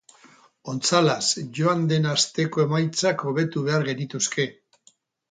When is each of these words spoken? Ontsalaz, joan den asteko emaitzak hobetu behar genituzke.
Ontsalaz, 0.71 1.25
joan 1.59 1.83
den 1.91 2.07
asteko 2.13 2.63
emaitzak 2.63 3.21
hobetu 3.33 3.63
behar 3.69 3.85
genituzke. 3.91 4.47